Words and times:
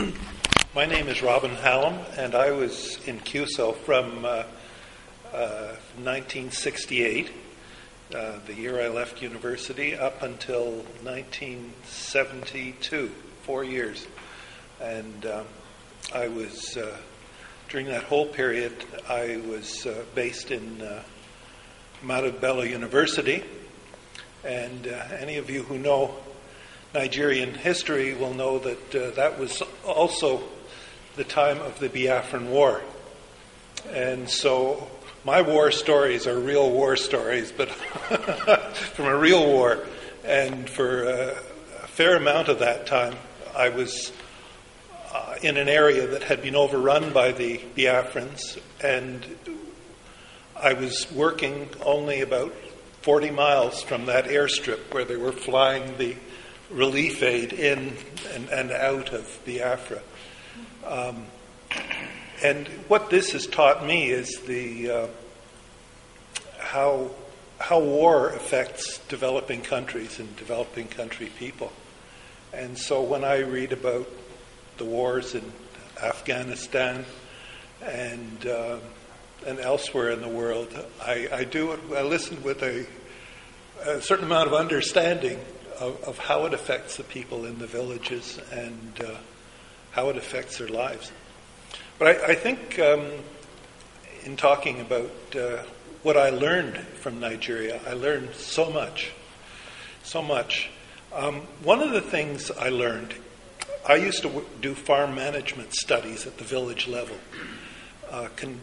My 0.74 0.86
name 0.86 1.08
is 1.08 1.22
Robin 1.22 1.54
Halem, 1.56 2.02
and 2.16 2.34
I 2.34 2.52
was 2.52 2.98
in 3.06 3.20
CUSO 3.20 3.76
from 3.76 4.24
uh, 4.24 4.44
uh, 5.32 5.76
1968, 5.96 7.30
uh, 8.14 8.38
the 8.46 8.54
year 8.54 8.80
I 8.80 8.88
left 8.88 9.20
university, 9.20 9.94
up 9.94 10.22
until 10.22 10.84
1972, 11.02 13.10
four 13.42 13.62
years. 13.64 14.06
And 14.80 15.26
um, 15.26 15.44
I 16.14 16.28
was, 16.28 16.76
uh, 16.76 16.96
during 17.68 17.86
that 17.86 18.04
whole 18.04 18.26
period, 18.26 18.72
I 19.08 19.40
was 19.46 19.86
uh, 19.86 20.04
based 20.14 20.50
in 20.50 20.82
uh, 20.82 21.02
Ahmadu 22.02 22.40
Bello 22.40 22.62
University. 22.62 23.44
And 24.44 24.86
uh, 24.86 25.04
any 25.18 25.36
of 25.36 25.50
you 25.50 25.64
who 25.64 25.78
know 25.78 26.14
Nigerian 26.94 27.54
history 27.54 28.14
will 28.14 28.34
know 28.34 28.58
that 28.58 28.94
uh, 28.94 29.10
that 29.12 29.38
was 29.38 29.62
also 29.86 30.42
the 31.16 31.24
time 31.24 31.60
of 31.60 31.78
the 31.78 31.88
Biafran 31.88 32.46
War. 32.46 32.80
And 33.92 34.28
so 34.28 34.88
my 35.24 35.42
war 35.42 35.70
stories 35.70 36.26
are 36.26 36.38
real 36.38 36.70
war 36.70 36.96
stories, 36.96 37.52
but 37.52 37.70
from 38.94 39.06
a 39.06 39.16
real 39.16 39.46
war. 39.46 39.86
And 40.24 40.68
for 40.68 41.06
uh, 41.06 41.40
a 41.82 41.86
fair 41.86 42.16
amount 42.16 42.48
of 42.48 42.58
that 42.58 42.86
time, 42.86 43.14
I 43.56 43.68
was 43.68 44.12
uh, 45.14 45.36
in 45.42 45.56
an 45.56 45.68
area 45.68 46.08
that 46.08 46.24
had 46.24 46.42
been 46.42 46.56
overrun 46.56 47.12
by 47.12 47.32
the 47.32 47.58
Biafrans, 47.76 48.58
and 48.82 49.24
I 50.56 50.72
was 50.72 51.10
working 51.12 51.68
only 51.84 52.20
about 52.20 52.52
40 53.02 53.30
miles 53.30 53.82
from 53.82 54.06
that 54.06 54.24
airstrip 54.26 54.92
where 54.92 55.04
they 55.04 55.16
were 55.16 55.32
flying 55.32 55.96
the 55.96 56.16
relief 56.70 57.22
aid 57.22 57.52
in 57.52 57.96
and, 58.34 58.48
and 58.48 58.70
out 58.70 59.12
of 59.12 59.38
Biafra. 59.44 60.00
Um, 60.86 61.26
and 62.42 62.66
what 62.88 63.10
this 63.10 63.32
has 63.32 63.46
taught 63.46 63.84
me 63.84 64.10
is 64.10 64.40
the 64.46 64.90
uh, 64.90 65.06
how 66.58 67.10
how 67.58 67.78
war 67.80 68.30
affects 68.30 68.98
developing 69.08 69.60
countries 69.60 70.18
and 70.18 70.34
developing 70.36 70.88
country 70.88 71.26
people. 71.38 71.70
And 72.52 72.78
so 72.78 73.02
when 73.02 73.22
I 73.22 73.40
read 73.40 73.72
about 73.72 74.08
the 74.78 74.84
wars 74.84 75.34
in 75.34 75.52
Afghanistan 76.02 77.04
and 77.82 78.46
uh, 78.46 78.78
and 79.46 79.58
elsewhere 79.58 80.10
in 80.10 80.22
the 80.22 80.28
world, 80.28 80.68
I, 81.02 81.28
I 81.32 81.44
do 81.44 81.78
I 81.94 82.02
listen 82.02 82.42
with 82.42 82.62
a, 82.62 82.86
a 83.84 84.00
certain 84.00 84.24
amount 84.24 84.48
of 84.48 84.54
understanding 84.54 85.38
of, 85.80 86.02
of 86.04 86.18
how 86.18 86.44
it 86.44 86.54
affects 86.54 86.96
the 86.96 87.04
people 87.04 87.46
in 87.46 87.58
the 87.58 87.66
villages 87.66 88.38
and 88.52 89.00
uh, 89.04 89.14
how 89.92 90.10
it 90.10 90.16
affects 90.16 90.58
their 90.58 90.68
lives. 90.68 91.10
But 91.98 92.20
I, 92.22 92.32
I 92.32 92.34
think 92.34 92.78
um, 92.78 93.06
in 94.24 94.36
talking 94.36 94.80
about 94.80 95.10
uh, 95.34 95.62
what 96.02 96.16
I 96.16 96.30
learned 96.30 96.76
from 96.76 97.18
Nigeria, 97.18 97.80
I 97.86 97.94
learned 97.94 98.34
so 98.34 98.70
much, 98.70 99.10
so 100.02 100.22
much. 100.22 100.70
Um, 101.12 101.40
one 101.64 101.80
of 101.80 101.90
the 101.90 102.00
things 102.00 102.50
I 102.50 102.68
learned, 102.68 103.14
I 103.88 103.96
used 103.96 104.22
to 104.22 104.28
w- 104.28 104.46
do 104.60 104.74
farm 104.74 105.14
management 105.14 105.74
studies 105.74 106.26
at 106.26 106.38
the 106.38 106.44
village 106.44 106.86
level, 106.86 107.16
uh, 108.10 108.28
con- 108.36 108.60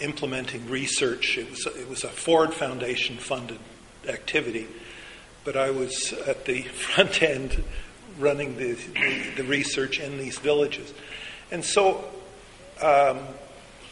implementing 0.00 0.68
research. 0.68 1.36
It 1.38 1.50
was, 1.50 1.66
it 1.66 1.88
was 1.88 2.04
a 2.04 2.08
Ford 2.08 2.54
Foundation 2.54 3.16
funded 3.16 3.58
activity 4.06 4.68
but 5.48 5.56
I 5.56 5.70
was 5.70 6.12
at 6.26 6.44
the 6.44 6.60
front 6.92 7.22
end 7.22 7.64
running 8.18 8.58
the, 8.58 8.74
the, 8.74 9.30
the 9.38 9.44
research 9.44 9.98
in 9.98 10.18
these 10.18 10.38
villages. 10.38 10.92
And 11.50 11.64
so 11.64 12.04
um, 12.82 13.20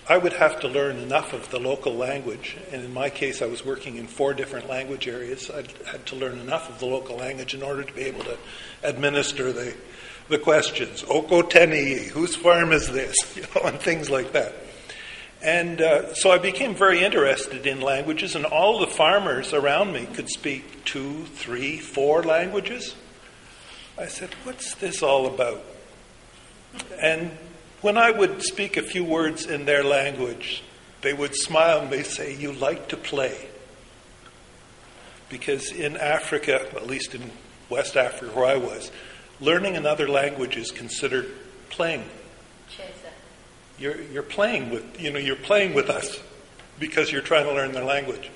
I 0.07 0.19
would 0.19 0.35
have 0.35 0.61
to 0.61 0.69
learn 0.69 0.99
enough 0.99 1.33
of 1.33 1.51
the 1.51 1.59
local 1.59 1.95
language. 1.95 2.59
And 2.73 2.85
in 2.85 2.93
my 2.93 3.09
case, 3.09 3.41
I 3.41 3.47
was 3.47 3.65
working 3.65 3.97
in 3.97 4.07
four 4.07 4.35
different 4.35 4.69
language 4.69 5.09
areas. 5.09 5.51
I 5.51 5.65
had 5.91 6.05
to 6.07 6.17
learn 6.17 6.39
enough 6.41 6.69
of 6.69 6.79
the 6.79 6.85
local 6.85 7.17
language 7.17 7.55
in 7.55 7.63
order 7.63 7.85
to 7.85 7.93
be 7.95 8.03
able 8.03 8.25
to 8.25 8.37
administer 8.83 9.51
the, 9.51 9.75
the 10.29 10.37
questions. 10.37 11.05
Oko 11.09 11.41
teni, 11.41 12.09
whose 12.09 12.37
farm 12.37 12.73
is 12.73 12.93
this? 12.93 13.17
You 13.35 13.45
know, 13.55 13.69
and 13.69 13.81
things 13.81 14.11
like 14.11 14.33
that. 14.33 14.53
And 15.47 15.81
uh, 15.81 16.13
so 16.15 16.33
I 16.33 16.39
became 16.39 16.75
very 16.75 17.05
interested 17.05 17.69
in 17.69 17.81
languages, 17.81 18.35
and 18.35 18.45
all 18.45 18.81
the 18.81 18.89
farmers 18.89 19.53
around 19.55 19.93
me 19.93 20.05
could 20.07 20.29
speak 20.29 20.85
two, 20.85 21.25
three, 21.27 21.79
four 21.79 22.25
languages. 22.25 22.97
I 23.97 24.07
said, 24.07 24.35
What's 24.43 24.75
this 24.75 25.05
all 25.05 25.27
about? 25.27 25.65
And 27.01 27.31
when 27.81 27.97
I 27.97 28.11
would 28.11 28.43
speak 28.43 28.77
a 28.77 28.83
few 28.83 29.05
words 29.05 29.47
in 29.47 29.67
their 29.67 29.85
language, 29.85 30.65
they 31.03 31.13
would 31.13 31.37
smile 31.37 31.83
and 31.83 31.93
they 31.93 32.03
say, 32.03 32.35
You 32.35 32.51
like 32.51 32.89
to 32.89 32.97
play. 32.97 33.47
Because 35.29 35.71
in 35.71 35.97
Africa, 35.97 36.67
at 36.75 36.89
least 36.89 37.15
in 37.15 37.31
West 37.71 37.97
Africa 37.97 38.35
where 38.37 38.47
I 38.47 38.57
was, 38.57 38.91
learning 39.41 39.77
another 39.77 40.09
language 40.09 40.57
is 40.57 40.73
considered 40.73 41.31
playing. 41.71 42.05
You're, 43.79 44.01
you're 44.01 44.23
playing 44.23 44.71
with, 44.71 45.01
you 45.01 45.13
know, 45.13 45.19
you're 45.19 45.37
playing 45.37 45.75
with 45.75 45.91
us 45.91 46.19
because 46.79 47.13
you're 47.13 47.23
trying 47.23 47.45
to 47.47 47.53
learn 47.53 47.73
their 47.73 47.85
language. 47.85 48.31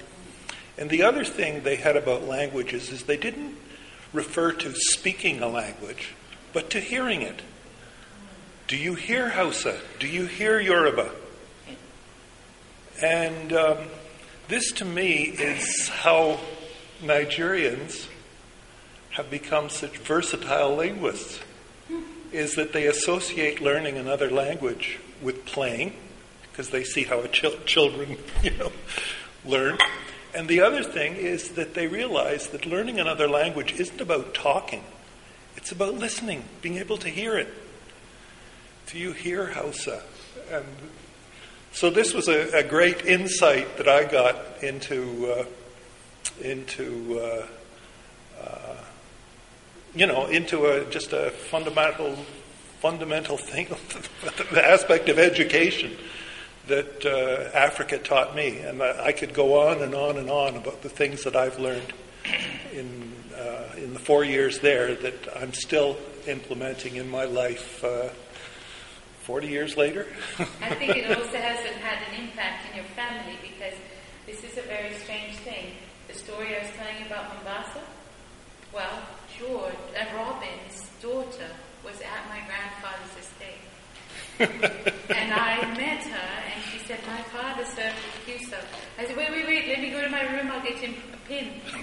And 0.79 0.89
the 0.91 1.03
other 1.03 1.25
thing 1.25 1.63
they 1.63 1.77
had 1.77 1.97
about 1.97 2.25
languages 2.25 2.91
is 2.91 3.05
they 3.05 3.17
didn't 3.17 3.57
refer 4.13 4.53
to 4.53 4.75
speaking 4.75 5.43
a 5.43 5.49
language, 5.49 6.15
but 6.53 6.71
to 6.71 6.81
hearing 6.81 7.23
it. 7.23 7.43
Do 8.67 8.77
you 8.77 8.95
hear 8.95 9.31
Hausa? 9.31 9.81
Do 9.99 10.07
you 10.07 10.27
hear 10.27 10.61
Yoruba? 10.61 11.11
And 13.03 13.53
um, 13.53 13.79
this 14.49 14.73
to 14.73 14.85
me 14.85 15.25
is 15.25 15.89
how 15.89 16.39
Nigerians 17.03 18.07
have 19.11 19.31
become 19.31 19.71
such 19.71 19.97
versatile 19.99 20.77
linguists, 20.77 21.41
is 22.33 22.55
that 22.55 22.73
they 22.73 22.87
associate 22.87 23.61
learning 23.61 23.97
another 23.97 24.31
language 24.31 24.99
with 25.23 25.45
playing, 25.45 25.95
because 26.43 26.71
they 26.71 26.85
see 26.85 27.05
how 27.05 27.27
ch- 27.27 27.65
children, 27.67 28.17
you 28.43 28.51
know, 28.53 28.73
learn. 29.45 29.79
And 30.35 30.49
the 30.49 30.61
other 30.61 30.83
thing 30.83 31.17
is 31.17 31.51
that 31.51 31.75
they 31.75 31.87
realize 31.87 32.49
that 32.49 32.67
learning 32.67 33.01
another 33.01 33.29
language 33.29 33.73
isn't 33.73 34.01
about 34.01 34.35
talking; 34.35 34.85
it's 35.57 35.73
about 35.73 35.95
listening, 35.95 36.45
being 36.63 36.79
able 36.79 36.99
to 36.99 37.09
hear 37.09 37.37
it. 37.37 37.53
Do 38.87 38.99
you 38.99 39.13
hear 39.13 39.53
Hausa? 39.53 40.03
And 40.51 40.65
so 41.73 41.91
this 41.91 42.15
was 42.15 42.29
a, 42.29 42.59
a 42.59 42.63
great 42.63 43.05
insight 43.07 43.77
that 43.77 43.89
I 43.89 44.05
got 44.05 44.63
into 44.63 45.33
uh, 45.33 45.45
into. 46.41 47.21
Uh, 47.21 47.47
you 49.95 50.07
know, 50.07 50.27
into 50.27 50.67
a, 50.67 50.85
just 50.91 51.13
a 51.13 51.31
fundamental 51.31 52.17
fundamental 52.81 53.37
thing, 53.37 53.67
the 54.53 54.67
aspect 54.67 55.11
of 55.11 55.19
education 55.19 55.95
that 56.67 57.05
uh, 57.05 57.55
Africa 57.55 57.99
taught 57.99 58.35
me. 58.35 58.59
And 58.59 58.83
I 58.83 59.13
could 59.13 59.35
go 59.35 59.69
on 59.69 59.83
and 59.83 59.95
on 59.95 60.17
and 60.17 60.31
on 60.31 60.57
about 60.57 60.81
the 60.81 60.89
things 60.89 61.25
that 61.25 61.37
I've 61.37 61.59
learned 61.59 61.93
in, 62.73 63.13
uh, 63.37 63.75
in 63.77 63.93
the 63.93 63.99
four 63.99 64.25
years 64.25 64.61
there 64.61 64.95
that 64.95 65.29
I'm 65.37 65.53
still 65.53 65.99
implementing 66.27 66.97
in 66.97 67.11
my 67.11 67.25
life 67.25 67.85
uh, 67.85 68.09
40 69.25 69.49
years 69.49 69.77
later. 69.77 70.07
I 70.39 70.75
think 70.75 70.97
it 70.97 71.11
also 71.11 71.37
hasn't 71.37 71.77
had 71.77 71.99
an 72.09 72.25
impact 72.25 72.71
in 72.71 72.77
your 72.77 72.91
family 72.97 73.37
because 73.43 73.75
this 74.27 74.43
is 74.43 74.57
a 74.57 74.63
very 74.63 74.95
strange 74.95 75.37
thing. 75.37 75.73
The 76.09 76.15
story 76.15 76.57
I 76.57 76.63
was 76.63 76.71
telling 76.77 76.99
you 77.01 77.07
about 77.07 77.35
Mombasa, 77.35 77.83
well, 78.73 79.03
George 79.39 79.75
and 79.97 80.09
Robin's 80.15 80.89
daughter 81.03 81.51
was 81.85 82.01
at 82.01 82.29
my 82.29 82.41
grandfather's 82.47 83.17
estate. 83.19 83.71
and 85.11 85.33
I 85.33 85.61
met 85.77 86.05
her, 86.05 86.53
and 86.53 86.63
she 86.73 86.79
said, 86.87 86.99
My 87.07 87.23
father 87.25 87.65
served 87.65 87.97
with 87.97 88.41
CUSO. 88.41 88.59
I 88.99 89.07
said, 89.07 89.17
Wait, 89.17 89.31
wait, 89.31 89.47
wait, 89.47 89.69
let 89.69 89.81
me 89.81 89.91
go 89.91 90.01
to 90.01 90.09
my 90.09 90.23
room, 90.33 90.51
I'll 90.51 90.63
get 90.63 90.79
him 90.79 90.95
a 91.13 91.29
pin. 91.29 91.61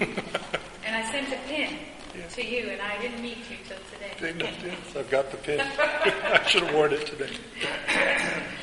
and 0.84 0.96
I 0.96 1.10
sent 1.10 1.32
a 1.32 1.38
pin 1.48 1.78
yeah. 2.16 2.26
to 2.26 2.44
you, 2.44 2.70
and 2.70 2.80
I 2.80 3.00
didn't 3.00 3.22
meet 3.22 3.38
you 3.50 3.56
till 3.66 3.78
today. 3.92 4.54
Yes, 4.64 4.96
I've 4.96 5.10
got 5.10 5.30
the 5.30 5.36
pin. 5.36 5.60
I 5.78 6.44
should 6.46 6.64
have 6.64 6.74
worn 6.74 6.92
it 6.92 7.06
today. 7.06 7.30